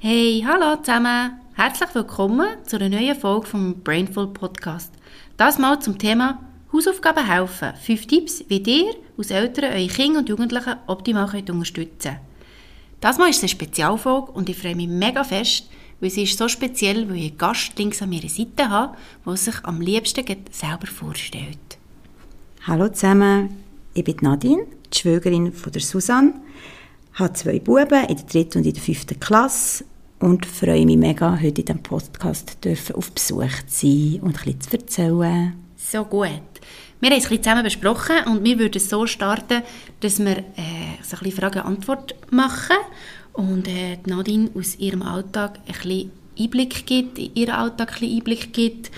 [0.00, 1.40] Hey, hallo zusammen.
[1.54, 4.92] Herzlich willkommen zu einer neuen Folge vom Brainful Podcast.
[5.36, 6.40] Das mal zum Thema
[6.72, 7.72] Hausaufgaben helfen.
[7.84, 12.20] Fünf Tipps, wie ihr als Eltern eure Kinder und Jugendlichen optimal könnt unterstützen könnt.
[13.00, 15.68] Das Mal ist eine Spezialfolge und ich freue mich mega fest,
[15.98, 18.96] weil sie ist so speziell, weil ich einen Gast links an meiner Seite habe,
[19.26, 21.76] der sich am liebsten selber vorstellt.
[22.68, 26.34] Hallo zusammen, ich bin Nadine, die Schwägerin von der Susanne
[27.18, 29.84] habe zwei Buben in der dritten und in der fünften Klasse
[30.20, 32.56] und freue mich mega, heute in diesem Podcast
[32.94, 35.54] auf Besuch zu sein und bisschen zu erzählen.
[35.76, 36.30] So gut.
[37.00, 39.62] Wir haben es zusammen besprochen und wir würden so starten,
[40.00, 42.76] dass wir äh, so ein Frage-Antwort machen
[43.32, 48.16] und äh, Nadine aus ihrem Alltag ein bisschen Einblick gibt, in ihren Alltag ein bisschen
[48.16, 48.90] Einblick gibt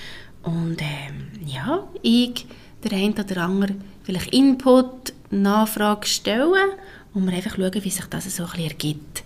[0.42, 2.46] und ähm, ja, ich,
[2.84, 6.70] der eine oder andere, vielleicht Input, Nachfrage stellen
[7.14, 9.22] und wir einfach schauen, wie sich das so ein bisschen ergibt.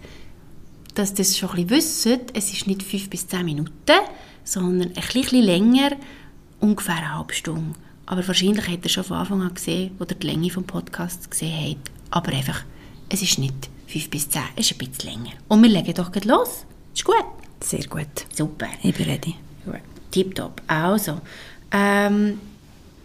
[0.94, 3.72] Dass ihr das schon ein bisschen wisst, es ist nicht fünf bis zehn Minuten,
[4.44, 5.92] sondern ein bisschen länger,
[6.60, 7.74] ungefähr eine halbe Stunde.
[8.06, 11.76] Aber wahrscheinlich habt ihr schon von Anfang an gesehen, oder die Länge des Podcasts gesehen
[11.76, 11.90] habt.
[12.10, 12.64] Aber einfach,
[13.08, 15.32] es ist nicht fünf bis zehn, es ist ein bisschen länger.
[15.48, 16.64] Und wir legen doch gleich los.
[16.94, 17.24] Ist gut?
[17.60, 18.26] Sehr gut.
[18.32, 18.66] Super.
[18.82, 19.34] Ich bin ready.
[20.14, 20.62] Tipptopp.
[20.68, 21.20] Also,
[21.72, 22.38] ähm,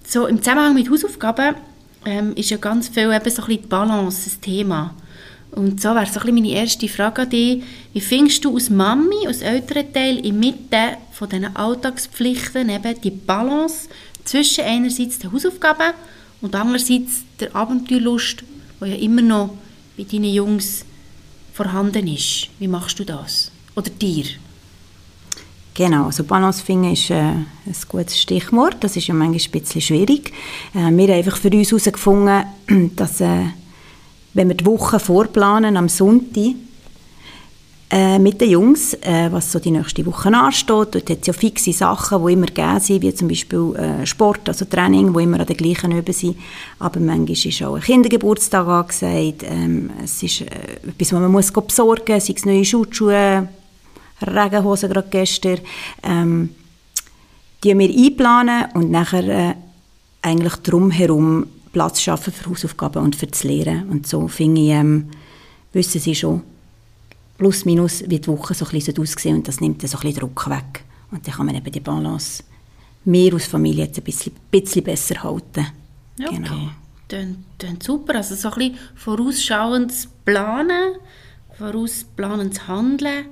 [0.05, 1.55] so im Zusammenhang mit Hausaufgaben
[2.05, 4.95] ähm, ist ja ganz viel eben so ein bisschen die Balance ein Thema.
[5.51, 7.63] Und so wäre so ein meine erste Frage an dich.
[7.93, 13.89] Wie findest du als Mami, als Elternteil inmitten von diesen Alltagspflichten eben die Balance
[14.23, 15.93] zwischen einerseits den Hausaufgaben
[16.41, 18.43] und andererseits der Abenteuerlust,
[18.81, 19.57] die ja immer noch
[19.97, 20.85] bei deinen Jungs
[21.53, 22.49] vorhanden ist.
[22.59, 23.51] Wie machst du das?
[23.75, 24.25] Oder dir?
[25.79, 27.47] Genau, also Balance finden ist äh, ein
[27.87, 28.75] gutes Stichwort.
[28.81, 30.33] Das ist ja manchmal ein bisschen schwierig.
[30.75, 32.43] Äh, wir haben einfach für uns herausgefunden,
[32.97, 33.45] dass äh,
[34.33, 36.55] wenn wir die Woche vorplanen am Sonntag
[37.91, 41.31] äh, mit den Jungs, äh, was so die nächste Woche ansteht, dort hat es ja
[41.31, 45.39] fixe Sachen, die immer gegeben sind, wie zum Beispiel äh, Sport, also Training, wo immer
[45.39, 46.35] an der gleichen Übung sind.
[46.79, 49.43] Aber manchmal ist auch ein Kindergeburtstag angesagt.
[49.43, 53.47] Ähm, es ist etwas, was man muss besorgen muss, sei es neue Schutzschuhe,
[54.21, 55.59] Regenhosen gerade gestern,
[56.03, 56.49] ähm,
[57.63, 59.55] die wir einplanen und nachher äh,
[60.21, 63.89] eigentlich drumherum Platz schaffen für Hausaufgaben und für das Lehren.
[63.89, 65.09] Und so finde ich, ähm,
[65.73, 66.41] wissen sie schon,
[67.37, 70.19] plus minus, wie die Woche so ein bisschen aussehen und das nimmt so ein bisschen
[70.19, 70.83] Druck weg.
[71.11, 72.43] Und dann kann man eben die Balance
[73.05, 75.67] mehr aus Familie jetzt ein bisschen, bisschen besser halten.
[76.21, 76.35] Okay.
[76.35, 76.69] Genau.
[77.57, 78.15] Klingt super.
[78.15, 80.95] Also so ein bisschen vorausschauendes Planen,
[81.57, 83.25] vorausplanendes Handeln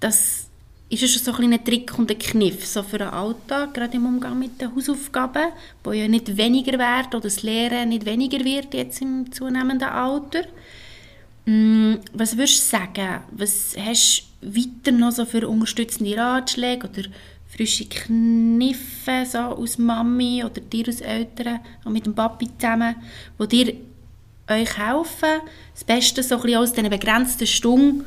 [0.00, 0.46] das
[0.88, 4.38] ist schon so ein, Trick und ein Kniff so für den Alltag, gerade im Umgang
[4.38, 5.52] mit den Hausaufgaben,
[5.84, 10.42] wo ja nicht weniger werden oder das Lehren nicht weniger wird jetzt im zunehmenden Alter.
[11.46, 17.08] Mm, was würdest du sagen, was hast du weiter noch so für unterstützende Ratschläge oder
[17.48, 22.96] frische Kniffe so aus Mami oder dir als Eltern und mit dem Papi zusammen,
[23.38, 23.74] wo dir
[24.48, 25.40] euch helfen,
[25.72, 28.04] das Beste so ein bisschen aus diesen begrenzten Stunden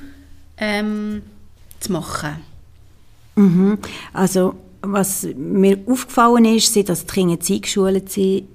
[0.58, 1.22] ähm,
[1.84, 2.38] zu machen?
[3.36, 3.78] Mhm.
[4.14, 8.48] Also was mir aufgefallen ist, seit dass die Kinder jetzt eingeschult sind,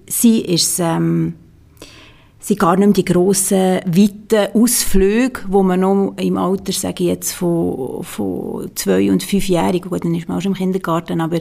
[0.46, 1.34] ist ähm,
[2.40, 7.08] sind gar nicht mehr die grossen, weiten Ausflüge, wo man noch im Alter, sage ich
[7.10, 11.40] jetzt, von, von zwei- und fünfjährigen, gut, dann ist man auch schon im Kindergarten, aber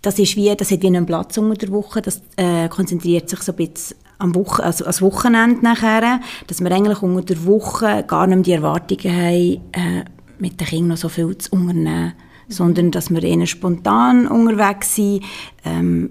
[0.00, 3.40] das ist wie, das hat wie einen Platz unter der Woche, das äh, konzentriert sich
[3.40, 8.04] so ein bisschen am Woche, also als Wochenende nachher, dass wir eigentlich unter der Woche
[8.06, 10.04] gar nicht mehr die Erwartungen haben, äh,
[10.38, 12.14] mit den Kindern noch so viel zu unternehmen,
[12.48, 15.22] sondern dass wir eher spontan unterwegs sind.
[15.64, 16.10] Ähm,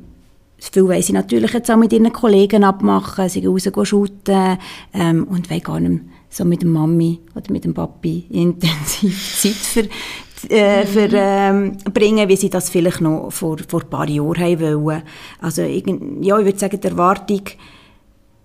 [0.69, 4.57] viel wollen sie natürlich jetzt auch mit ihren Kollegen abmachen, sie gehen raus shooten
[4.93, 9.53] ähm, und wollen gar nicht so mit der Mami oder mit dem Papi intensiv Zeit
[9.53, 14.39] für, äh, für, ähm, bringen, wie sie das vielleicht noch vor, vor ein paar Jahren
[14.39, 15.03] haben wollen.
[15.39, 15.85] Also ich,
[16.21, 17.41] ja, ich würde sagen, die Erwartung,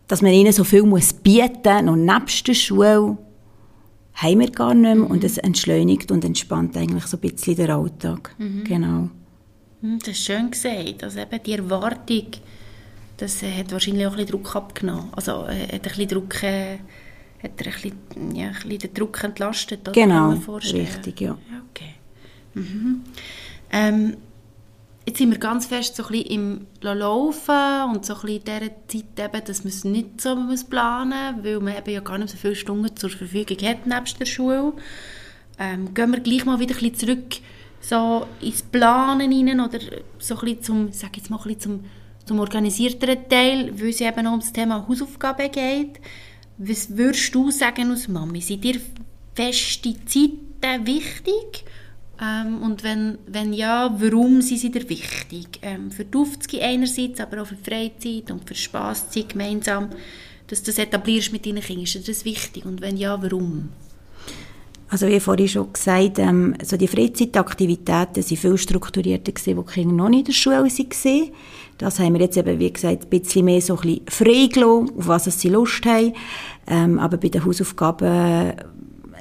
[0.09, 3.19] dass man ihnen so viel muss bieten muss, noch nebst der Schule,
[4.17, 7.71] haben wir gar nicht mehr und es entschleunigt und entspannt eigentlich so ein bisschen den
[7.71, 8.35] Alltag.
[8.39, 8.65] Mhm.
[8.65, 9.11] Genau.
[9.83, 11.05] Hm, das ist schön gesagt.
[11.05, 12.27] Also eben die Erwartung,
[13.19, 15.11] das hat wahrscheinlich auch ein bisschen Druck abgenommen.
[15.15, 16.79] Also äh, hat ein bisschen Druck, äh,
[17.43, 19.81] hat er ein bisschen, ja, ein bisschen den Druck entlastet.
[19.83, 19.93] Oder?
[19.93, 21.37] Genau, richtig, ja.
[21.71, 21.95] Okay.
[22.55, 23.03] Mhm.
[23.71, 24.17] Ähm,
[25.07, 29.35] jetzt sind wir ganz fest so ein im Laufen und so ein in dieser Zeit
[29.35, 30.37] eben, dass man es nicht so
[30.69, 34.19] planen muss, weil man eben ja gar nicht so viele Stunden zur Verfügung hat nebst
[34.19, 34.73] der Schule.
[35.59, 37.37] Ähm, gehen wir gleich mal wieder ein bisschen zurück
[37.81, 39.79] so ins Planen rein oder
[40.19, 41.85] so ein bisschen zum, sag jetzt mal ein bisschen zum,
[42.27, 46.01] zum organisierteren Teil, weil es eben auch um das Thema Hausaufgaben geht.
[46.59, 48.41] Was würdest du sagen als Mami?
[48.41, 48.81] Sind dir
[49.35, 51.65] feste Zeiten wichtig?
[52.21, 55.61] Ähm, und wenn, wenn ja, warum sind sie dir wichtig?
[55.63, 59.91] Ähm, für die Aufzüge einerseits, aber auch für die Freizeit und für Spasszeit gemeinsam,
[60.47, 61.85] dass du das etablierst mit deinen Kindern.
[61.85, 62.65] Ist dir das wichtig?
[62.65, 63.69] Und wenn ja, warum?
[64.89, 69.95] Also wie vorhin schon gesagt, ähm, so die Freizeitaktivitäten sind viel strukturierter gewesen, die Kinder
[69.95, 71.31] noch nicht in der Schule waren.
[71.79, 74.93] Das haben wir jetzt eben, wie gesagt, ein bisschen mehr so ein bisschen frei gelassen,
[74.97, 76.15] auf was sie Lust haben.
[76.69, 78.55] Ähm, aber bei den Hausaufgaben,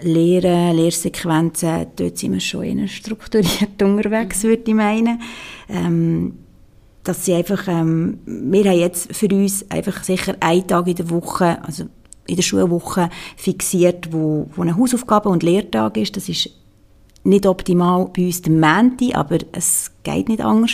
[0.02, 4.48] Lehren, Lehrsequenzen, dort sind wir schon eher strukturiert unterwegs, mhm.
[4.48, 5.22] würde ich meinen.
[5.70, 6.34] Ähm,
[7.04, 11.10] dass sie einfach, ähm, wir haben jetzt für uns einfach sicher einen Tag in der
[11.10, 11.86] Woche, also
[12.28, 16.18] in der Schulwoche fixiert, wo, wo eine Hausaufgabe und Lehrtag ist.
[16.18, 16.50] Das ist
[17.24, 20.72] nicht optimal bei uns der Menti, aber es geht nicht anders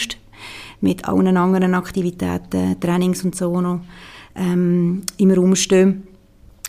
[0.80, 3.82] mit allen anderen Aktivitäten, Trainings und so noch
[4.36, 6.08] ähm, im Raum stehen.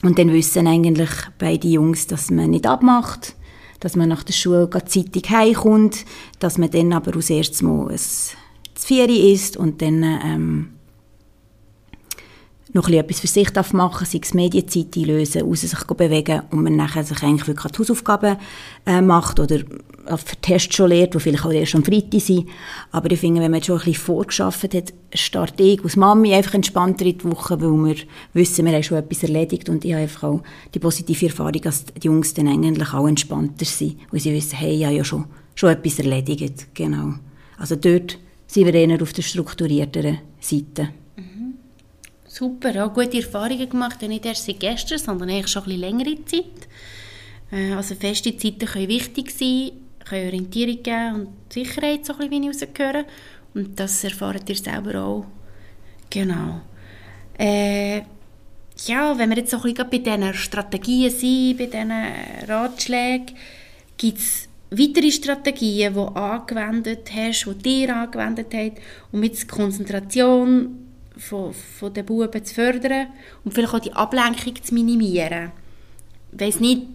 [0.03, 3.37] Und dann wissen eigentlich beide Jungs, dass man nicht abmacht,
[3.81, 6.05] dass man nach der Schule zeitig heimkommt,
[6.41, 8.01] dass man dann aber als erstes mal ein
[8.75, 10.72] Vieri ist und dann ähm,
[12.73, 17.05] noch etwas für sich darf sei es Medienzeit einlösen, raus sich bewegen und man nachher
[17.05, 18.37] sich eigentlich wirklich die Hausaufgaben
[18.87, 22.49] äh, macht oder für Tests schon lernt, die vielleicht auch erst am Freitag sind.
[22.91, 26.55] Aber ich finde, wenn man schon ein bisschen vorgeschafft hat, starte ich als Mami einfach
[26.55, 27.97] entspannter in die Woche, weil wir
[28.33, 30.43] wissen, wir haben schon etwas erledigt und ich habe einfach auch
[30.75, 34.77] die positive Erfahrung, dass die Jungs dann eigentlich auch entspannter sind, weil sie wissen, hey,
[34.77, 36.69] ich habe ja schon, schon etwas erledigt.
[36.75, 37.15] Genau.
[37.59, 40.89] Also dort sind wir eher auf der strukturierteren Seite.
[42.34, 46.25] Super, auch gute Erfahrungen gemacht, nicht erst seit gestern, sondern eigentlich schon ein bisschen längere
[46.25, 46.67] Zeit.
[47.52, 49.73] Äh, also feste Zeiten können wichtig sein,
[50.08, 53.05] können Orientierung geben und Sicherheit, so ein bisschen.
[53.52, 55.26] Und das erfahrt ihr selber auch.
[56.08, 56.62] Genau.
[57.38, 57.99] Äh,
[58.87, 61.93] ja, wenn wir jetzt so ein bisschen bei diesen Strategien sind, bei diesen
[62.49, 63.37] Ratschlägen,
[63.99, 68.73] gibt es weitere Strategien, die du angewendet hast, die dir angewendet hast,
[69.12, 70.81] um jetzt Konzentration
[71.17, 73.09] von, von den Buben zu fördern
[73.44, 75.53] und vielleicht auch die Ablenkung zu minimieren.
[76.32, 76.87] Ich weiss nicht,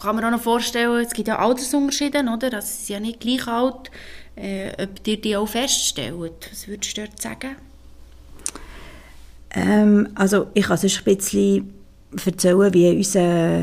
[0.00, 2.54] kann man auch noch vorstellen, es gibt ja Altersunterschiede, oder?
[2.54, 3.90] Also sie sind ja nicht gleich alt.
[4.36, 6.14] Äh, ob ihr die auch feststellt,
[6.50, 7.56] was würdest du dort sagen?
[9.50, 11.74] Ähm, also ich kann sonst ein bisschen
[12.24, 13.62] erzählen, wie unser,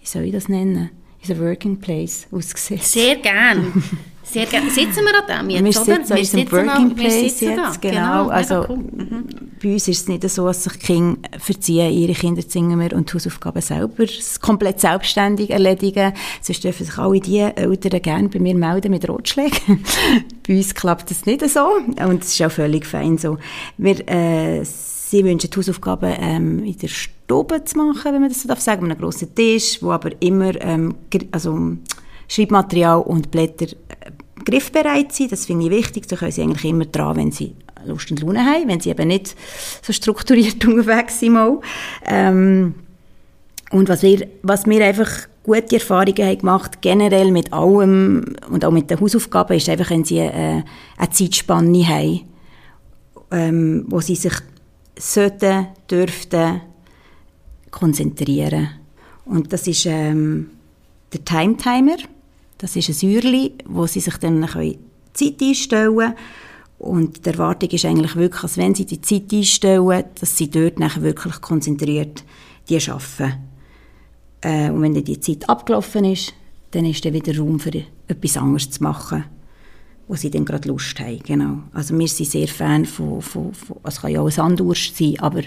[0.00, 0.90] wie soll ich das nennen,
[1.20, 2.82] unser Working Place aussieht.
[2.82, 3.72] Sehr gerne.
[4.22, 4.70] Sehr gerne.
[4.70, 6.04] Sitzen wir an dem jetzt, wir oder?
[6.04, 7.80] Sitzen wir sitzen Working Place jetzt, genau.
[7.80, 8.28] genau.
[8.28, 8.76] Also, cool.
[8.76, 9.24] mhm.
[9.62, 13.60] Bei uns ist es nicht so, dass sich Kinder verziehen, ihre Kinderzimmer und die Hausaufgaben
[13.60, 14.04] selber
[14.40, 16.14] komplett selbstständig erledigen.
[16.40, 19.84] Sonst dürfen sich alle die Eltern gerne bei mir melden mit Rotschlägen.
[20.48, 21.66] bei uns klappt das nicht so
[22.06, 23.36] und es ist auch völlig fein so.
[23.76, 28.42] Wir, äh, sie wünschen die Hausaufgaben ähm, in der Stube zu machen, wenn man das
[28.42, 30.94] so darf sagen, mit einem grossen Tisch, wo aber immer ähm,
[31.32, 31.76] also,
[32.28, 33.66] Schreibmaterial und Blätter
[34.44, 35.32] griffbereit sind.
[35.32, 36.08] Das finde ich wichtig.
[36.08, 37.54] Da können sie eigentlich immer dran, wenn sie
[37.84, 39.34] Lust und Laune haben, wenn sie eben nicht
[39.82, 41.32] so strukturiert unterwegs sind.
[41.32, 41.60] Mal.
[42.06, 42.74] Ähm,
[43.70, 45.10] und was wir, was wir einfach
[45.42, 50.04] gute Erfahrungen haben gemacht, generell mit allem und auch mit den Hausaufgaben, ist einfach, wenn
[50.04, 50.62] sie äh,
[50.96, 52.20] eine Zeitspanne haben,
[53.30, 54.34] ähm, wo sie sich
[54.98, 56.60] sollten, dürften
[57.70, 58.70] konzentrieren.
[59.24, 60.50] Und das ist ähm,
[61.12, 61.96] der Time Timer.
[62.60, 64.46] Das ist ein Säurli, wo sie sich dann
[65.14, 66.14] Zeit einstellen können.
[66.78, 70.78] Und die Erwartung ist eigentlich wirklich, dass wenn sie die Zeit einstellen, dass sie dort
[70.78, 72.22] nachher wirklich konzentriert
[72.68, 73.38] die arbeiten.
[74.42, 76.34] Äh, und wenn dann die Zeit abgelaufen ist,
[76.70, 77.72] dann ist dann wieder Raum für
[78.08, 79.24] etwas anderes zu machen,
[80.06, 81.18] wo sie dann gerade Lust haben.
[81.20, 81.62] Genau.
[81.72, 85.18] Also wir sind sehr Fan von, von, von es kann ja auch ein Sandwurst sein,
[85.18, 85.42] aber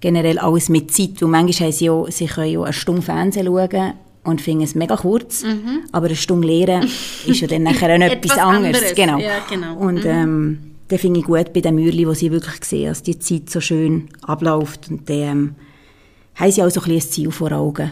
[0.00, 3.46] generell alles mit Zeit, weil manchmal haben sie, ja, sie können ja eine Stunde Fernsehen
[3.46, 5.84] schauen und finde es mega kurz, mhm.
[5.90, 6.88] aber eine Stunde Lehren
[7.26, 8.76] ist ja dann nachher auch etwas, anderes.
[8.76, 8.94] anderes.
[8.94, 9.18] Genau.
[9.18, 9.76] Ja, genau.
[9.76, 10.10] Und mhm.
[10.10, 13.50] ähm, das finde ich gut bei den Mürli, wo sie wirklich sehen, dass die Zeit
[13.50, 15.54] so schön abläuft und dann ähm,
[16.34, 17.90] haben sie auch so ein, ein Ziel vor Augen.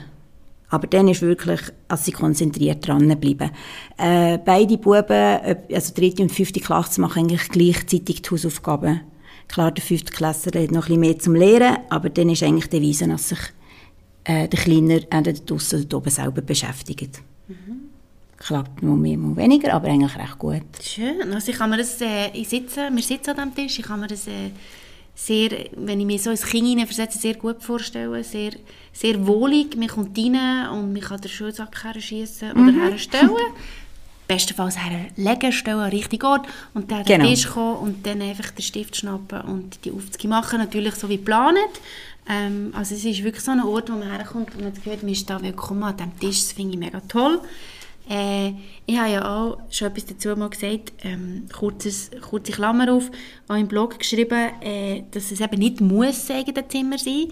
[0.69, 3.51] Aber dann ist wirklich, dass sie konzentriert dranbleiben.
[3.99, 9.01] Äh, beide Buben, also dritte und fünfte Klasse, machen eigentlich gleichzeitig die Hausaufgaben.
[9.49, 12.69] Klar, der fünfte Klasse hat noch ein bisschen mehr zum Lehren, aber dann ist eigentlich
[12.69, 13.41] der Wiese, dass sich
[14.25, 17.23] äh, der Kleiner entweder draussen oder oben selber beschäftigt.
[17.49, 17.89] Mhm.
[18.37, 20.63] Klappt nur mehr, nur weniger, aber eigentlich recht gut.
[20.83, 21.33] Schön.
[21.33, 24.01] Also ich kann mir das, äh, ich sitze, wir sitzen an diesem Tisch, ich kann
[24.01, 24.51] mir das äh,
[25.15, 28.23] sehr, wenn ich mir so ins Kind hineinversetze, sehr gut vorstellen.
[28.25, 28.53] Sehr,
[28.93, 29.77] sehr wohlig.
[29.77, 32.89] Man kommt rein und man kann den Schulsack herschießen oder mhm.
[32.89, 33.31] herstellen.
[34.31, 37.25] bestenfalls herlegen, stellen an den richtigen Ort und dann genau.
[37.25, 40.95] an den Tisch kommen und dann einfach den Stift schnappen und die Aufzüge machen, natürlich
[40.95, 41.75] so wie geplant.
[42.31, 45.03] Ähm, also es ist wirklich so ein Ort, wo man herkommt und man das hat,
[45.03, 46.43] man ist da willkommen an diesem Tisch.
[46.43, 47.41] Das finde ich mega toll.
[48.09, 48.53] Äh,
[48.87, 53.11] ich habe ja auch schon etwas dazu mal gesagt, ähm, kurzes, kurze Klammer auf,
[53.49, 57.29] auch im Blog geschrieben, äh, dass es eben nicht muss eigenes Zimmer sein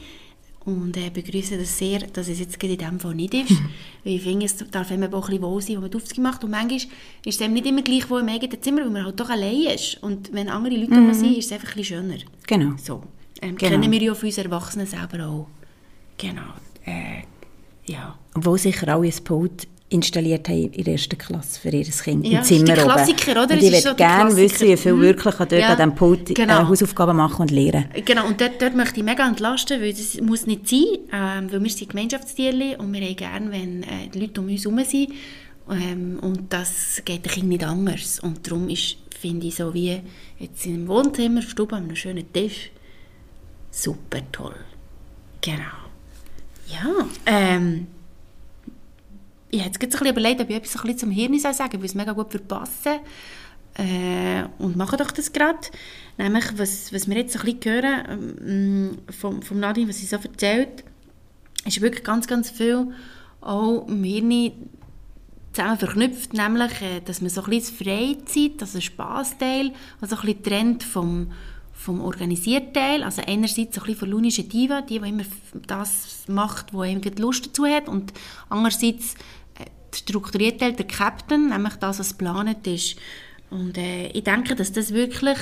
[0.64, 3.50] und äh, begrüße das sehr, dass es jetzt in diesem Fall nicht ist.
[4.04, 6.44] weil ich finde, es darf immer auch ein bisschen wohl sein, wo man die macht.
[6.44, 6.90] Und manchmal ist
[7.24, 10.02] es eben nicht immer gleich wo im eigenen Zimmer, weil man halt doch allein ist.
[10.02, 11.14] Und wenn andere Leute mhm.
[11.14, 12.18] sind, ist es einfach ein bisschen schöner.
[12.46, 12.76] Genau.
[12.76, 13.02] So.
[13.40, 13.72] Ähm, genau.
[13.72, 15.46] Kennen wir ja von uns Erwachsenen selber auch.
[16.16, 16.54] Genau.
[16.84, 17.22] Äh,
[17.86, 18.18] ja.
[18.34, 22.38] Obwohl sicher auch ein Pult installiert haben in der ersten Klasse für ihr Kind ja,
[22.38, 23.54] im Zimmer ist Klassiker, oder?
[23.54, 25.00] Und ich würde gerne wissen, wie viel mhm.
[25.00, 26.60] wirklich dort ja, an diesem Pult äh, genau.
[26.60, 27.86] äh, Hausaufgaben machen und lernen.
[28.04, 31.62] Genau, und dort, dort möchte ich mega entlasten, weil das muss nicht sein, ähm, weil
[31.62, 35.12] wir sind Gemeinschaftstiere und wir haben gerne, wenn äh, die Leute um uns herum sind
[35.70, 38.20] ähm, und das geht den Kindern nicht anders.
[38.20, 40.00] Und darum ist, finde ich, so wie
[40.38, 42.70] jetzt in einem Wohnzimmer, Stube, an einem schönen Tisch,
[43.70, 44.56] super toll.
[45.40, 45.62] Genau.
[46.66, 47.86] Ja, ähm,
[49.50, 51.80] ich habe jetzt ein bisschen überlegt, ob ich etwas ein bisschen zum Hirn sagen soll,
[51.80, 53.00] weil es mega gut verpassen
[53.74, 55.58] äh, und mache doch das gerade.
[56.18, 60.16] Nämlich, was, was wir jetzt ein bisschen hören ähm, vom, vom Nadine, was sie so
[60.16, 60.84] erzählt,
[61.64, 62.88] ist wirklich ganz, ganz viel
[63.40, 64.52] auch im Hirn
[65.52, 70.42] zusammen verknüpft, nämlich, äh, dass man so ein bisschen Freizeit, also Spaßteil, also ein bisschen
[70.42, 71.32] trennt vom,
[71.78, 75.22] vom Organisierteil, also einerseits so ein bisschen von lunischen Diva, die, die immer
[75.66, 78.12] das macht, wo eben Lust dazu hat, und
[78.48, 79.14] andererseits
[79.94, 82.96] strukturiert der Captain, nämlich das, was geplant ist.
[83.50, 85.38] Und äh, ich denke, dass das wirklich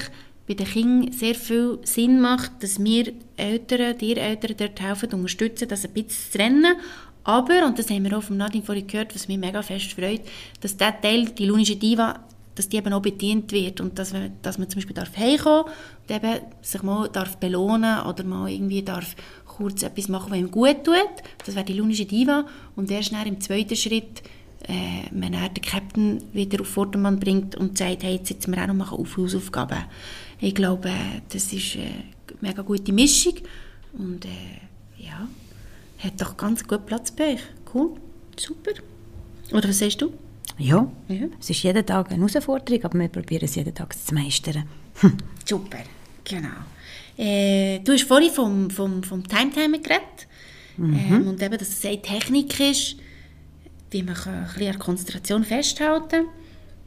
[0.47, 5.69] bei den Kindern sehr viel Sinn macht, dass wir Eltern, die Eltern dort helfen, unterstützen,
[5.69, 6.77] das ein bisschen zu trennen.
[7.25, 10.21] Aber, und das haben wir auch von Nadine vorhin gehört, was mich mega fest freut,
[10.61, 12.21] dass der Teil, die lunische Diva,
[12.57, 16.11] dass die eben auch bedient wird und dass, wir, dass man zum Beispiel darf und
[16.11, 19.15] eben sich mal darf belohnen oder mal irgendwie darf
[19.47, 20.97] kurz etwas machen, was ihm gut tut.
[21.45, 22.45] Das wäre die lunische Diva.
[22.75, 24.23] Und erst dann im zweiten Schritt
[24.69, 28.63] äh, wenn er den Captain wieder auf Vordermann bringt und sagt, hey, jetzt sitzen wir
[28.63, 29.85] auch noch machen auf Hausaufgaben.
[30.41, 30.91] Ich glaube,
[31.29, 31.91] das ist eine
[32.41, 33.35] mega gute Mischung
[33.93, 34.29] und äh,
[34.99, 35.29] ja,
[35.99, 37.41] hat doch ganz gut Platz bei euch.
[37.73, 37.93] Cool,
[38.37, 38.73] super.
[39.53, 40.13] Oder was sagst du?
[40.59, 44.15] Ja, ja, es ist jeden Tag eine Herausforderung, aber wir probieren es jeden Tag zu
[44.15, 44.65] meistern.
[45.45, 45.79] super,
[46.25, 46.49] genau.
[47.19, 50.27] Äh, du hast vorhin vom, vom, vom Time-Timer geredet
[50.77, 50.95] mhm.
[50.95, 52.97] ähm, und eben, dass es eine Technik ist,
[53.91, 56.27] wie man ein bisschen an Konzentration festhalten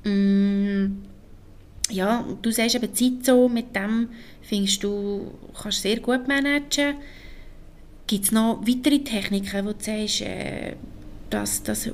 [0.04, 0.84] kann.
[0.84, 1.04] Mm,
[1.89, 4.10] ja, du sagst eben Zeit so, mit dem
[4.42, 6.96] findest du, kannst sehr gut managen.
[8.08, 10.75] Gibt es noch weitere Techniken, wo du sagst, äh,
[11.29, 11.89] das, das,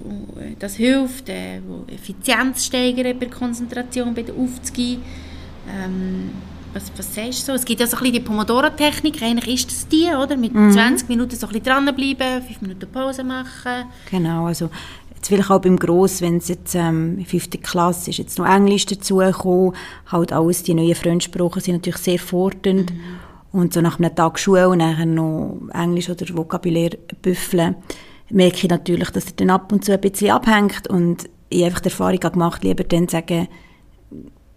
[0.59, 4.99] das hilft, äh, wo Effizienz steigern bei der Konzentration, bei der Aufzüge?
[5.67, 6.31] Ähm,
[6.73, 7.53] was, was sagst du so?
[7.53, 10.35] Es gibt ja so ein bisschen die Pomodoro-Technik, eigentlich ist das die, oder?
[10.35, 10.71] Mit mhm.
[10.71, 13.85] 20 Minuten so ein bisschen dranbleiben, 5 Minuten Pause machen.
[14.11, 14.69] Genau, also
[15.15, 18.85] jetzt vielleicht auch beim Gross, wenn es jetzt ähm, fünfte Klasse ist, jetzt noch Englisch
[18.85, 19.73] dazugekommen,
[20.07, 22.91] halt alles, die neuen Fremdsprachen sind natürlich sehr fordernd.
[22.91, 22.99] Mhm.
[23.51, 26.89] Und so nach einem Tag Schule und dann noch Englisch oder Vokabulär
[27.21, 27.75] büffeln,
[28.29, 31.79] merke ich natürlich, dass er dann ab und zu ein bisschen abhängt und ich einfach
[31.79, 33.47] die Erfahrung gemacht, lieber dann sagen,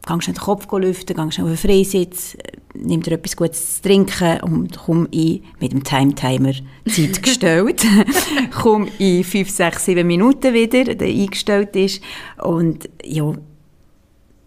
[0.06, 2.36] geh schnell den Kopf lüften, geh schnell auf den Freisitz,
[2.74, 6.52] nimm dir etwas Gutes zu trinken und komm in, mit dem Time-Timer
[6.86, 7.84] Zeit gestellt,
[8.62, 12.02] komm in 5, 6, 7 Minuten wieder, der eingestellt ist
[12.42, 13.32] und ja,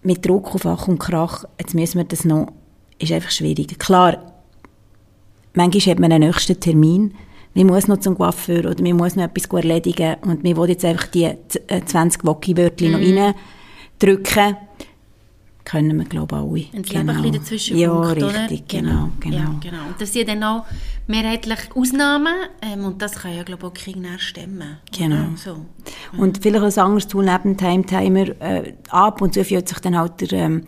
[0.03, 2.47] mit Druck auf Ach und Krach, jetzt müssen wir das noch,
[2.97, 3.77] ist einfach schwierig.
[3.77, 4.33] Klar,
[5.53, 7.13] manchmal hat man einen nächsten Termin,
[7.53, 10.85] man muss noch zum Coiffeur oder man muss noch etwas erledigen und man will jetzt
[10.85, 11.29] einfach die
[11.85, 12.91] 20 Wocki-Wörter mm.
[12.91, 13.33] noch mhm.
[13.99, 14.57] reindrücken
[15.63, 16.73] können wir, glaube ich, alle.
[16.73, 17.11] Wenn das genau.
[17.11, 19.37] Ein bisschen dazwischen Ja, funkt, richtig, genau, genau.
[19.37, 19.87] Ja, genau.
[19.87, 20.65] Und das sind dann auch
[21.07, 24.77] mehrheitlich Ausnahmen ähm, und das kann ja, glaube ich, auch Kinder stemmen.
[24.91, 25.27] Genau.
[25.35, 25.65] So.
[26.17, 29.97] Und vielleicht ein anderes Tool neben dem Time-Timer, äh, ab und zu fühlt sich dann
[29.97, 30.63] halt der ähm,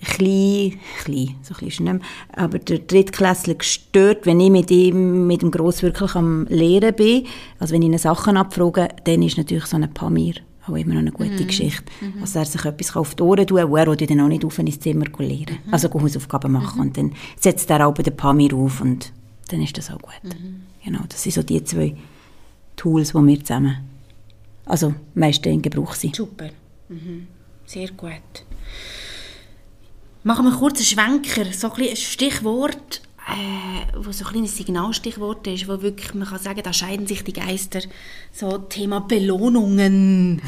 [0.00, 2.00] klein, klein, so klein ist nicht mehr,
[2.32, 7.26] aber der Drittklässler gestört, wenn ich mit ihm, mit dem Gross wirklich am Lehren bin,
[7.58, 10.34] also wenn ich ihn Sachen abfrage, dann ist natürlich so ein Pamir
[10.68, 11.46] auch immer noch eine gute mhm.
[11.46, 11.84] Geschichte.
[12.00, 12.20] Mhm.
[12.20, 14.80] Also er sich etwas auf die Ohren tun, wo er dann auch nicht auf ins
[14.80, 15.58] Zimmer lernen.
[15.64, 15.72] Mhm.
[15.72, 16.76] Also Hausaufgaben machen.
[16.76, 16.86] Mhm.
[16.86, 19.12] Und dann setzt er auch bei der Pamir auf und
[19.48, 20.12] dann ist das auch gut.
[20.24, 20.62] Mhm.
[20.84, 21.96] Genau, das sind so die zwei
[22.76, 23.76] Tools, die wir zusammen,
[24.66, 26.14] also meistens in Gebrauch sind.
[26.14, 26.50] Super.
[26.88, 27.26] Mhm.
[27.66, 28.12] Sehr gut.
[30.28, 35.46] Machen wir kurz einen Schwenker, so ein, ein Stichwort äh, wo so ein kleines Signalstichwort
[35.46, 37.80] ist, wo wirklich, man kann sagen, da scheiden sich die Geister,
[38.30, 40.42] so Thema Belohnungen.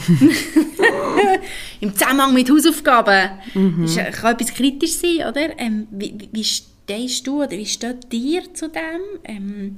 [1.81, 3.31] Im Zusammenhang mit Hausaufgaben.
[3.55, 3.87] Mhm.
[3.87, 5.59] Das kann etwas kritisch sein, oder?
[5.59, 9.01] Ähm, wie, wie stehst du oder wie steht dir zu dem?
[9.25, 9.77] Ähm,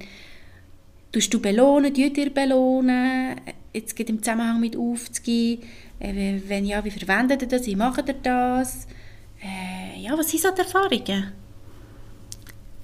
[1.13, 3.37] tust du belohnen, tut ihr belohnen?
[3.73, 5.63] Jetzt geht im Zusammenhang mit aufzugehen.
[6.01, 7.67] Äh, wenn ja, wie verwendet ihr das?
[7.67, 8.89] Wie macht ihr das?
[9.43, 11.33] Äh, ja, was sind so die Erfahrungen?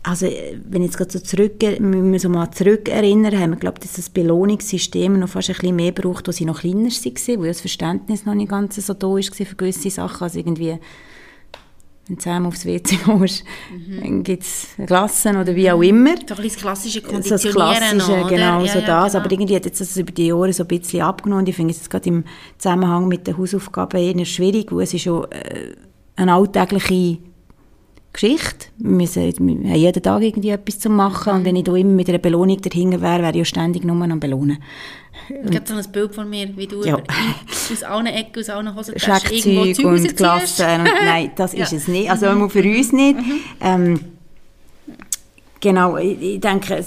[0.02, 3.78] Also, wenn ich jetzt gerade so zurück, wenn wir so mal zurückerinnern, haben wir, glaube
[3.82, 7.44] ich, das Belohnungssystem noch fast ein bisschen mehr gebraucht, als sie noch kleiner waren, wo
[7.44, 10.22] das Verständnis noch nicht ganz so da war für gewisse Sachen.
[10.22, 10.78] Also irgendwie,
[12.06, 14.00] wenn du zusammen aufs WC musst, mhm.
[14.00, 16.14] dann gibt es Klassen oder wie auch immer.
[16.26, 19.12] So ein das klassische Konditionieren so das klassische, noch, genau, ja, so ja, das.
[19.12, 19.24] Genau.
[19.24, 21.46] Aber irgendwie hat jetzt das über die Jahre so ein bisschen abgenommen.
[21.46, 22.24] Ich finde es jetzt gerade im
[22.56, 25.74] Zusammenhang mit den Hausaufgaben eher schwierig, wo es ist schon äh,
[26.18, 27.18] eine alltägliche
[28.12, 28.66] Geschichte.
[28.78, 31.92] Wir, müssen, wir haben jeden Tag irgendwie etwas zu machen und wenn ich da immer
[31.92, 34.58] mit einer Belohnung dahinter wäre, wäre ich ja ständig nur am Belohnen.
[35.44, 36.96] Es gibt so ein Bild von mir, wie du ja.
[36.96, 40.80] aus allen Ecken, aus allen Hosentaschen irgendwo Zeug und Klassen.
[40.80, 41.64] Und, nein, das ja.
[41.64, 42.10] ist es nicht.
[42.10, 42.50] Also mhm.
[42.50, 43.18] für uns nicht.
[43.18, 43.40] Mhm.
[43.60, 44.00] Ähm,
[45.60, 46.84] genau, ich, ich denke,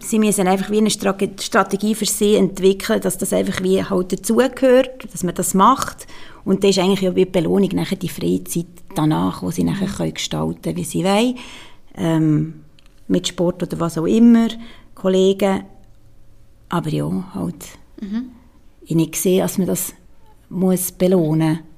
[0.00, 5.12] sie müssen einfach wie eine Strategie für sie entwickeln, dass das einfach wie halt dazugehört,
[5.12, 6.06] dass man das macht
[6.44, 9.88] und das ist eigentlich ja wie die Belohnung nachher die Freizeit danach, wo sie nachher
[9.88, 9.92] mhm.
[9.92, 11.36] können gestalten wie sie wollen.
[11.96, 12.54] Ähm,
[13.08, 14.48] mit Sport oder was auch immer,
[14.94, 15.64] Kollegen.
[16.68, 17.66] Aber ja, halt.
[18.00, 18.30] Mhm.
[18.84, 19.92] Ich nicht gesehen, dass man das
[20.48, 21.69] muss belohnen muss.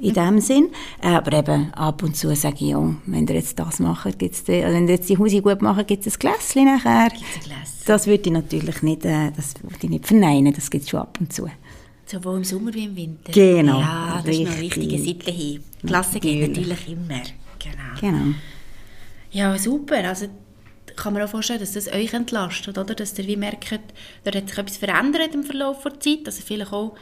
[0.00, 0.68] In dem Sinn.
[1.02, 4.62] Aber eben ab und zu sage ich, ja, wenn ihr jetzt das macht, gibt's die,
[4.62, 7.10] also wenn ihr jetzt die Hause gut macht, gibt es ein Gläschen nachher.
[7.10, 7.78] Gibt's ein Gläschen.
[7.86, 11.00] Das würde ich natürlich nicht, äh, das würde ich nicht verneinen, das gibt es schon
[11.00, 11.48] ab und zu.
[12.06, 13.32] Sowohl im Sommer wie im Winter.
[13.32, 13.80] Genau.
[13.80, 14.42] Ja, das richtig.
[14.42, 15.64] ist noch wichtige Seite hin.
[15.84, 17.20] Klasse geht natürlich immer.
[17.58, 18.00] Genau.
[18.00, 18.34] genau.
[19.30, 20.08] Ja, super.
[20.08, 20.26] Also
[20.96, 22.94] kann man auch vorstellen, dass das euch entlastet, oder?
[22.94, 23.80] Dass ihr wie merkt,
[24.24, 26.20] da hat sich etwas verändert im Verlauf der Zeit.
[26.26, 26.96] Also vielleicht auch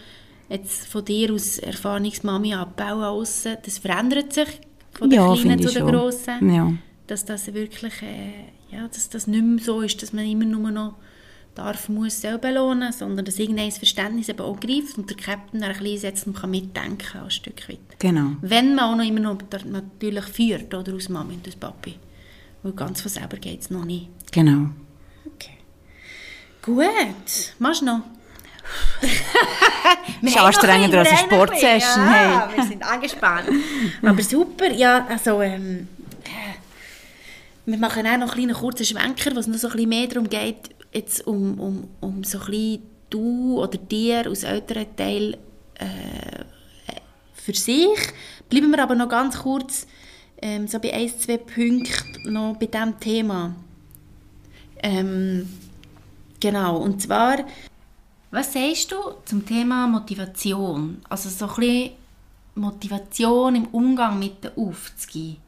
[0.49, 4.49] jetzt von dir aus Erfahrungsmami abbauen aussen, das verändert sich
[4.93, 5.91] von der ja, Kleinen zu der schon.
[5.91, 6.55] Grossen.
[6.55, 6.73] Ja.
[7.07, 10.71] Dass das wirklich, äh, ja, dass das nicht mehr so ist, dass man immer nur
[10.71, 10.95] noch
[11.55, 15.73] darf, muss, soll belohnen, sondern dass irgendein Verständnis eben auch greift und der Captain ein
[15.73, 17.79] bisschen setzt und kann mitdenken ein Stück weit.
[17.99, 18.33] Genau.
[18.43, 21.94] Wenn man auch noch immer noch natürlich führt, oder aus Mami und aus Papi.
[22.62, 24.09] Weil ganz von selber geht es noch nicht.
[24.33, 24.70] Genau.
[25.35, 25.57] Okay.
[26.62, 27.55] Gut.
[27.59, 28.03] Machst du noch?
[30.20, 32.07] wir ist anstrengender als eine Sportsession.
[32.07, 32.57] Ja, hey.
[32.57, 33.48] wir sind angespannt.
[34.02, 35.88] Aber super, ja, also ähm,
[37.66, 40.29] wir machen auch noch einen kleinen kurzen Schwenker, was noch so ein bisschen mehr darum
[40.29, 45.37] geht, jetzt um, um, um so ein bisschen du oder dir aus älteren Teil
[45.74, 46.44] äh,
[47.35, 47.98] für sich.
[48.48, 49.87] Bleiben wir aber noch ganz kurz
[50.40, 53.55] ähm, so bei ein, zwei Punkten noch bei diesem Thema.
[54.83, 55.48] Ähm,
[56.40, 57.38] genau, und zwar,
[58.37, 60.99] was sagst du zum Thema Motivation?
[61.09, 61.92] Also so ein bisschen
[62.55, 65.38] Motivation im Umgang mit den Aufzugehen.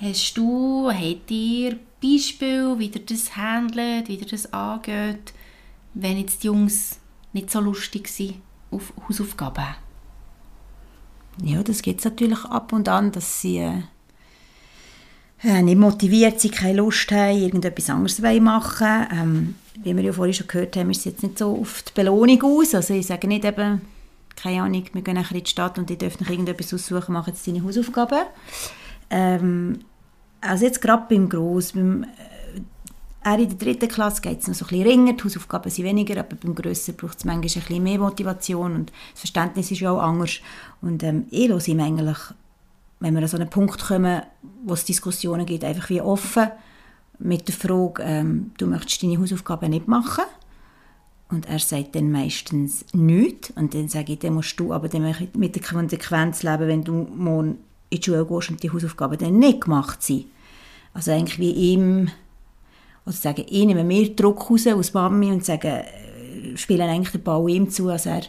[0.00, 5.32] Hast du, habt ihr Beispiele, wie ihr das handelt, wie ihr das angeht,
[5.94, 6.98] wenn jetzt die Jungs
[7.32, 9.76] nicht so lustig sind auf Hausaufgaben?
[11.44, 13.82] Ja, das es natürlich ab und an, dass sie äh,
[15.42, 19.06] nicht motiviert sind, keine Lust haben, irgendetwas anderes machen.
[19.12, 21.92] Ähm, wie wir ja vorhin schon gehört haben, ist es jetzt nicht so auf die
[21.94, 22.74] Belohnung aus.
[22.74, 23.82] Also ich sage nicht eben,
[24.36, 27.46] keine Ahnung, wir gehen nachher in die Stadt und darf noch irgendetwas aussuchen, machen jetzt
[27.46, 28.24] deine Hausaufgaben.
[29.10, 29.80] Ähm,
[30.40, 32.04] also jetzt gerade beim Gross, beim,
[33.24, 35.84] äh, in der dritten Klasse geht es noch so ein bisschen ringer, die Hausaufgaben sind
[35.84, 39.80] weniger, aber beim Grösser braucht es manchmal ein bisschen mehr Motivation und das Verständnis ist
[39.80, 40.40] ja auch anders.
[40.82, 42.18] Und ähm, ich höre ihm eigentlich,
[43.04, 44.22] wenn wir an so einen Punkt kommen,
[44.64, 46.48] wo es Diskussionen gibt, einfach wie offen
[47.18, 50.24] mit der Frage, ähm, du möchtest deine Hausaufgaben nicht machen.
[51.28, 53.50] Und er sagt dann meistens nichts.
[53.56, 56.92] Und dann sage ich, dann musst du aber dann mit der Konsequenz leben, wenn du
[57.14, 57.58] morgen
[57.90, 60.24] in die Schule gehst und die Hausaufgaben dann nicht gemacht sind.
[60.94, 62.08] Also eigentlich wie ihm,
[63.04, 67.22] oder sagen, ich nehme mehr Druck raus aus Mami und sagen, äh, spielen eigentlich den
[67.22, 68.22] Ball ihm zu, als er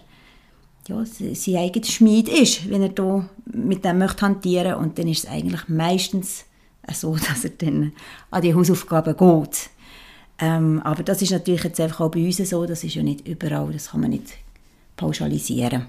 [0.88, 5.24] ja, sein eigenes Schmied ist, wenn er da mit dem möchte hantieren und dann ist
[5.24, 6.46] es eigentlich meistens
[6.94, 7.94] so, dass er dann
[8.32, 9.70] an die Hausaufgaben geht.
[10.38, 13.28] Ähm, aber das ist natürlich jetzt einfach auch bei uns so, das ist ja nicht
[13.28, 14.34] überall, das kann man nicht
[14.98, 15.88] pauschalisieren.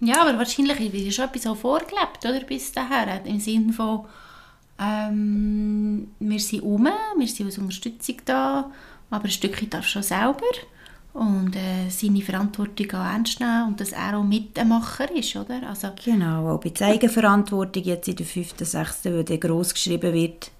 [0.00, 4.06] Ja, aber wahrscheinlich ist schon etwas auch vorgelebt, oder, bis dahin, im Sinne von,
[4.80, 8.70] ähm, wir sind um, wir sind als Unterstützung da,
[9.10, 10.46] aber ein Stückchen darf schon selber
[11.12, 15.68] und äh, seine Verantwortung auch ernst nehmen und dass er auch Mitmacher ist, oder?
[15.68, 20.12] Also, genau, auch bei der Eigenverantwortung jetzt in der 5., 6., wo der gross geschrieben
[20.12, 20.50] wird,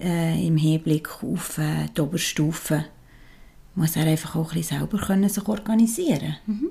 [0.00, 2.84] äh, im Hinblick auf äh, die Oberstufe,
[3.74, 6.70] muss er einfach auch ein bisschen selber können sich organisieren mhm.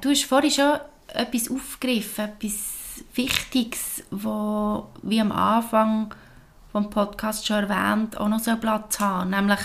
[0.00, 6.14] Du hast vorhin schon etwas aufgegriffen, etwas Wichtiges, wo wie am Anfang,
[6.70, 9.30] vom Podcast schon erwähnt, auch noch so Platz haben.
[9.30, 9.58] Nämlich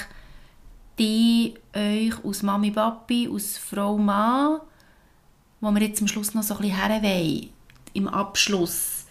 [0.99, 4.59] die euch aus Mami Papi, aus Frau Mann,
[5.61, 7.49] wo wir jetzt am Schluss noch so ein bisschen herwollen,
[7.93, 9.05] im Abschluss.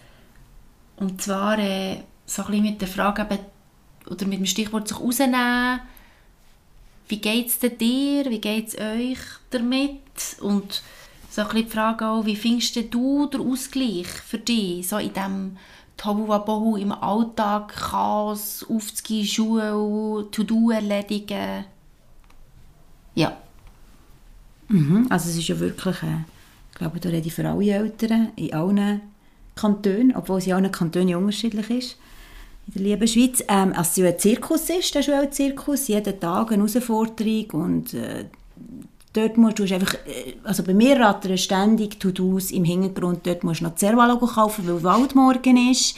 [0.96, 3.38] Und zwar äh, so ein bisschen mit der Frage, eben,
[4.08, 5.80] oder mit dem Stichwort sich rausnehmen,
[7.08, 9.18] wie geht es dir, wie geht es euch
[9.50, 10.00] damit?
[10.40, 10.82] Und
[11.30, 15.12] so ein bisschen die Frage auch, wie findest du den Ausgleich für dich, so in
[15.12, 15.56] diesem
[15.96, 21.64] Tohu Wabohu im Alltag, Chaos, aufzugehen, Schule, To-Do erledigen?
[23.14, 23.36] Ja.
[24.68, 26.24] Mhm, also es ist ja wirklich, äh,
[26.70, 29.00] ich glaube, da rede ich für alle Eltern in allen
[29.54, 31.96] Kantonen, obwohl es in allen Kantonen unterschiedlich ist
[32.68, 33.44] in der lieben Schweiz.
[33.48, 38.26] Ähm, also es ein Zirkus ist, der Schulzirkus, jeden Tag eine Herausforderung und äh,
[39.12, 43.60] dort musst du einfach, äh, also bei mir rattern ständig To-Dos im Hintergrund, dort musst
[43.60, 45.96] du noch Zervalo kaufen, weil Waldmorgen ist,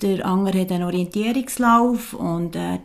[0.00, 2.80] der andere hat einen Orientierungslauf und äh,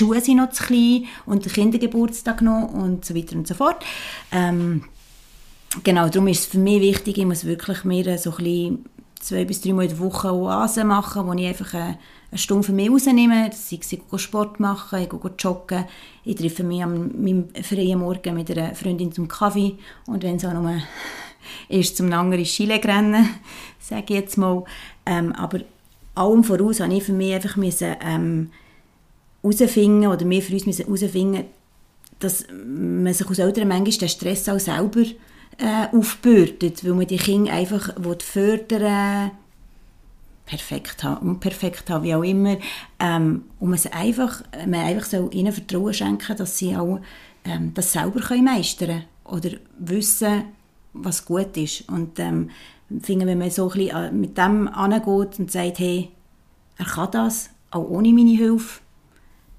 [0.00, 3.84] Schuhe sind noch zu klein und der Kindergeburtstag noch und so weiter und so fort.
[4.32, 4.84] Ähm,
[5.84, 8.84] genau, darum ist es für mich wichtig, ich muss wirklich mir so ein
[9.20, 11.98] zwei bis drei Mal in der Woche Oasen machen, wo ich einfach eine,
[12.30, 13.50] eine Stunde für mich rausnehme.
[13.52, 15.84] Sei es, ich gehe Sport machen, ich gehe joggen.
[16.24, 19.76] Ich treffe mich am meinem freien Morgen mit einer Freundin zum Kaffee.
[20.06, 20.80] Und wenn es auch nur
[21.68, 23.28] ist, zum anderen Skilegen rennen,
[23.78, 24.64] sage ich jetzt mal.
[25.04, 25.60] Ähm, aber
[26.14, 28.50] allem voraus habe ich für mich einfach müssen, ähm,
[29.42, 31.44] herausfinden, oder wir für uns müssen herausfinden,
[32.18, 35.02] dass man sich als Eltern manchmal den Stress auch selber
[35.58, 39.32] äh, aufbürdet, weil man die Kinder einfach fördern
[40.50, 42.56] perfekt haben, unperfekt haben, wie auch immer,
[42.98, 46.98] ähm, und man, einfach, man einfach so ihnen Vertrauen schenken, dass sie auch
[47.44, 50.44] ähm, das selber können meistern oder wissen,
[50.92, 51.88] was gut ist.
[51.88, 52.50] Und ähm,
[53.00, 56.10] finde, wenn man so ein bisschen äh, mit dem angeht und sagt, hey,
[56.78, 58.80] er kann das, auch ohne meine Hilfe,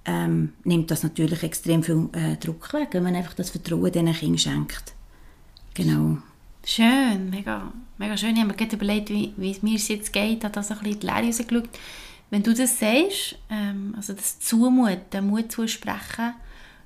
[0.05, 4.13] ähm, nimmt das natürlich extrem viel äh, Druck weg, wenn man einfach das Vertrauen diesen
[4.13, 4.93] Kindern schenkt.
[5.73, 6.17] Genau.
[6.65, 8.33] Schön, mega, mega schön.
[8.33, 10.73] Ich habe mir gerade überlegt, wie, wie es mir jetzt geht, Ich habe da so
[10.73, 11.69] ein bisschen die Lehre rausgeschaut.
[12.29, 16.33] Wenn du das sagst, ähm, also das Zumuten, Mut zusprechen,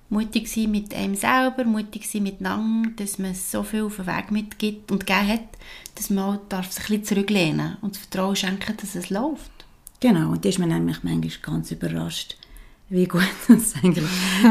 [0.10, 4.32] mutig sein mit einem selber, mutig sein miteinander, dass man so viel auf den Weg
[4.32, 5.50] mitgibt und gegeben hat,
[5.96, 9.52] dass man auch darf sich ein bisschen zurücklehnen und das Vertrauen schenken, dass es läuft.
[10.00, 12.38] Genau, und da ist man nämlich manchmal ganz überrascht,
[12.90, 14.06] wie gut das eigentlich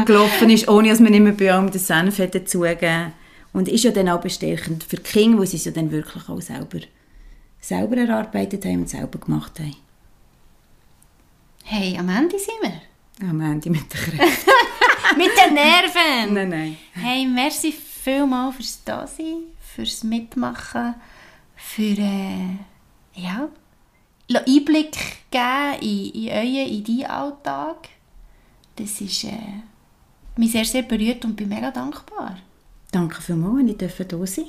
[0.05, 3.13] gelaufen ist, ohne dass man immer bei allem den Senf dazugeben
[3.53, 6.27] und ist ja dann auch bestärkend für die Kinder, weil sie es ja dann wirklich
[6.27, 6.79] auch selber,
[7.59, 9.75] selber erarbeitet haben und selber gemacht haben.
[11.63, 13.27] Hey, am Ende sind wir.
[13.27, 14.51] Am Ende mit den Kräften.
[15.17, 16.33] mit den Nerven.
[16.33, 16.77] Nein, nein.
[16.93, 20.95] Hey, merci vielmals fürs Dasein, fürs Mitmachen,
[21.55, 22.57] für äh,
[23.15, 23.49] ja,
[24.29, 24.97] Einblick
[25.31, 27.89] geben in, in euren, in deinen Alltag.
[28.75, 29.61] Das ist äh,
[30.37, 32.37] mich sehr, sehr berührt und bin mega dankbar.
[32.91, 34.45] Danke vielmals, wenn ich hier sein durfte.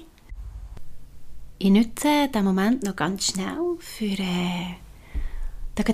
[1.58, 4.74] Ich nutze diesen Moment noch ganz schnell, für äh,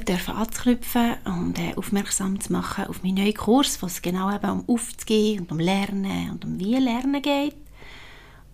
[0.04, 4.50] dürfen anzuknüpfen und äh, aufmerksam zu machen auf meinen neuen Kurs, wo es genau eben
[4.50, 7.56] um Aufzugehen und um Lernen und um wie Lernen geht,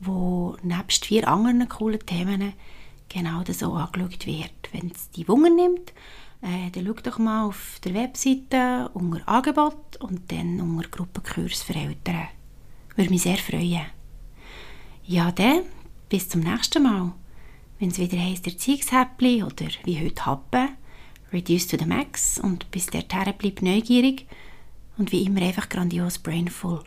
[0.00, 2.52] wo nebst vier anderen coolen Themen
[3.08, 4.50] genau das auch angeschaut wird.
[4.72, 5.92] Wenn es die Wunder nimmt,
[6.42, 11.74] äh, dann schau doch mal auf der Webseite unter Angebot und dann unter Gruppenkurs für
[11.74, 12.28] Eltern.
[12.96, 13.86] Würde mich sehr freuen.
[15.04, 15.62] Ja, dann,
[16.08, 17.12] bis zum nächsten Mal.
[17.78, 20.70] Wenn es wieder heisst Erziehungshäppli oder wie heute Happen,
[21.32, 24.26] reduce to the max und bis dorthin bleibt neugierig
[24.96, 26.82] und wie immer einfach grandios brainful.